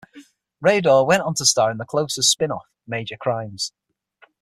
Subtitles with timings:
[0.65, 3.71] Raydor went on to star in "The Closer"s spin-off, "Major Crimes".